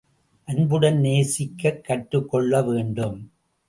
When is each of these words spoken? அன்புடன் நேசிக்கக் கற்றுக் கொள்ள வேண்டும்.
அன்புடன் 0.47 0.97
நேசிக்கக் 0.99 1.83
கற்றுக் 1.83 2.29
கொள்ள 2.29 2.61
வேண்டும். 2.61 3.31